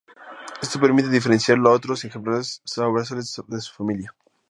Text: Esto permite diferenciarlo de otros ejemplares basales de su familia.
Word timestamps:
Esto 0.63 0.79
permite 0.79 1.09
diferenciarlo 1.09 1.69
de 1.69 1.75
otros 1.75 2.03
ejemplares 2.05 2.63
basales 2.91 3.39
de 3.47 3.61
su 3.61 3.71
familia. 3.75 4.11